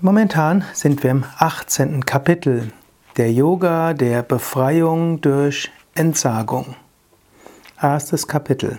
Momentan 0.00 0.64
sind 0.72 1.04
wir 1.04 1.12
im 1.12 1.22
18. 1.38 2.04
Kapitel 2.04 2.72
der 3.18 3.32
Yoga 3.32 3.94
der 3.94 4.22
Befreiung 4.22 5.20
durch 5.20 5.68
Entsagung. 5.96 6.76
Erstes 7.82 8.28
Kapitel. 8.28 8.78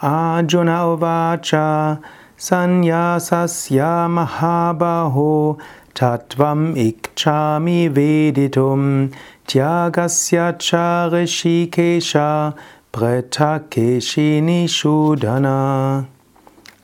Arjuna 0.00 0.84
Ovacha 0.86 2.00
Sanyasasya 2.36 4.08
Mahabaho 4.08 5.58
Tatvam 5.94 6.74
Ikchami 6.74 7.88
Veditum 7.88 9.12
Tyagasya 9.46 10.58
Charishikesha 10.58 12.54
Pretakeshini 12.92 14.66
Shudana. 14.66 16.06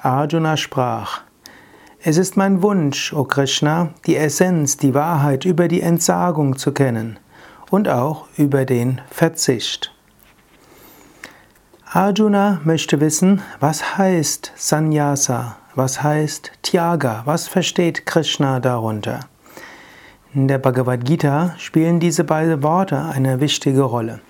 Arjuna 0.05 0.57
sprach, 0.57 1.23
es 2.01 2.17
ist 2.17 2.37
mein 2.37 2.63
Wunsch, 2.63 3.13
o 3.13 3.25
Krishna, 3.25 3.91
die 4.07 4.17
Essenz, 4.17 4.77
die 4.77 4.95
Wahrheit 4.95 5.45
über 5.45 5.67
die 5.67 5.81
Entsagung 5.81 6.57
zu 6.57 6.73
kennen 6.73 7.19
und 7.71 7.89
auch 7.89 8.27
über 8.37 8.65
den 8.65 9.01
Verzicht. 9.11 9.93
Arjuna 11.91 12.61
möchte 12.65 13.01
wissen, 13.01 13.43
was 13.59 13.99
heißt 13.99 14.53
Sannyasa, 14.55 15.57
was 15.75 16.03
heißt 16.03 16.53
Tyaga, 16.63 17.23
was 17.25 17.49
versteht 17.49 18.07
Krishna 18.07 18.61
darunter. 18.61 19.21
In 20.35 20.47
der 20.47 20.59
Bhagavad 20.59 21.05
Gita 21.05 21.55
spielen 21.59 21.99
diese 21.99 22.23
beiden 22.23 22.63
Worte 22.63 22.97
eine 23.13 23.41
wichtige 23.41 23.83
Rolle. 23.83 24.21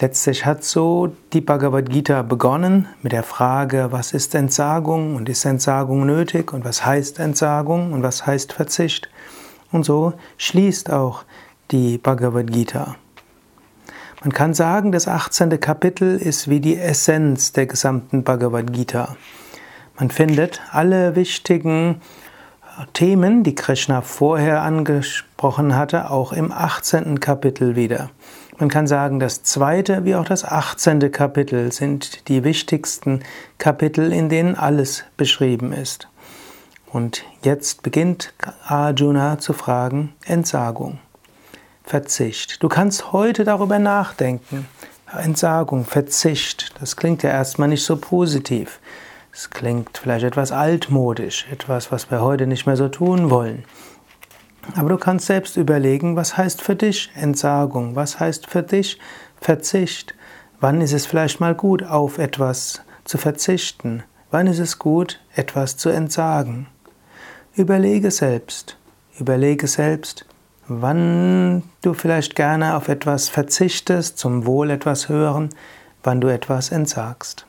Letztlich 0.00 0.44
hat 0.44 0.64
so 0.64 1.14
die 1.32 1.40
Bhagavad 1.40 1.88
Gita 1.88 2.22
begonnen 2.22 2.88
mit 3.02 3.12
der 3.12 3.22
Frage, 3.22 3.88
was 3.90 4.12
ist 4.12 4.34
Entsagung 4.34 5.14
und 5.14 5.28
ist 5.28 5.44
Entsagung 5.44 6.06
nötig 6.06 6.52
und 6.52 6.64
was 6.64 6.84
heißt 6.84 7.18
Entsagung 7.20 7.92
und 7.92 8.02
was 8.02 8.26
heißt 8.26 8.52
Verzicht. 8.52 9.08
Und 9.70 9.84
so 9.84 10.14
schließt 10.38 10.90
auch 10.90 11.24
die 11.70 11.98
Bhagavad 11.98 12.52
Gita. 12.52 12.96
Man 14.22 14.32
kann 14.32 14.54
sagen, 14.54 14.92
das 14.92 15.08
18. 15.08 15.58
Kapitel 15.58 16.16
ist 16.16 16.48
wie 16.48 16.60
die 16.60 16.78
Essenz 16.78 17.52
der 17.52 17.66
gesamten 17.66 18.22
Bhagavad 18.22 18.72
Gita. 18.72 19.16
Man 19.98 20.10
findet 20.10 20.60
alle 20.70 21.16
wichtigen 21.16 22.00
Themen, 22.92 23.42
die 23.42 23.54
Krishna 23.54 24.00
vorher 24.00 24.62
angesprochen 24.62 25.76
hatte, 25.76 26.10
auch 26.10 26.32
im 26.32 26.52
18. 26.52 27.20
Kapitel 27.20 27.76
wieder. 27.76 28.10
Man 28.62 28.68
kann 28.68 28.86
sagen, 28.86 29.18
das 29.18 29.42
zweite 29.42 30.04
wie 30.04 30.14
auch 30.14 30.24
das 30.24 30.44
18. 30.44 31.10
Kapitel 31.10 31.72
sind 31.72 32.28
die 32.28 32.44
wichtigsten 32.44 33.24
Kapitel, 33.58 34.12
in 34.12 34.28
denen 34.28 34.54
alles 34.54 35.02
beschrieben 35.16 35.72
ist. 35.72 36.06
Und 36.86 37.24
jetzt 37.42 37.82
beginnt 37.82 38.32
Arjuna 38.64 39.40
zu 39.40 39.52
fragen, 39.52 40.14
Entsagung, 40.24 41.00
Verzicht. 41.82 42.62
Du 42.62 42.68
kannst 42.68 43.12
heute 43.12 43.42
darüber 43.42 43.80
nachdenken. 43.80 44.68
Entsagung, 45.12 45.84
Verzicht, 45.84 46.72
das 46.80 46.94
klingt 46.94 47.24
ja 47.24 47.30
erstmal 47.30 47.66
nicht 47.66 47.84
so 47.84 47.96
positiv. 47.96 48.78
Es 49.32 49.50
klingt 49.50 49.98
vielleicht 49.98 50.24
etwas 50.24 50.52
altmodisch, 50.52 51.48
etwas, 51.50 51.90
was 51.90 52.12
wir 52.12 52.20
heute 52.20 52.46
nicht 52.46 52.66
mehr 52.66 52.76
so 52.76 52.86
tun 52.86 53.28
wollen. 53.28 53.64
Aber 54.76 54.88
du 54.88 54.96
kannst 54.96 55.26
selbst 55.26 55.56
überlegen, 55.56 56.16
was 56.16 56.36
heißt 56.36 56.62
für 56.62 56.76
dich 56.76 57.10
Entsagung, 57.14 57.96
was 57.96 58.20
heißt 58.20 58.46
für 58.46 58.62
dich 58.62 58.98
Verzicht. 59.40 60.14
Wann 60.60 60.80
ist 60.80 60.92
es 60.92 61.06
vielleicht 61.06 61.40
mal 61.40 61.54
gut, 61.54 61.82
auf 61.82 62.18
etwas 62.18 62.82
zu 63.04 63.18
verzichten? 63.18 64.04
Wann 64.30 64.46
ist 64.46 64.60
es 64.60 64.78
gut, 64.78 65.20
etwas 65.34 65.76
zu 65.76 65.88
entsagen? 65.88 66.68
Überlege 67.54 68.10
selbst, 68.10 68.78
überlege 69.18 69.66
selbst, 69.66 70.24
wann 70.68 71.64
du 71.82 71.92
vielleicht 71.92 72.36
gerne 72.36 72.76
auf 72.76 72.88
etwas 72.88 73.28
verzichtest, 73.28 74.16
zum 74.16 74.46
Wohl 74.46 74.70
etwas 74.70 75.08
hören, 75.08 75.50
wann 76.02 76.20
du 76.20 76.28
etwas 76.28 76.70
entsagst. 76.70 77.46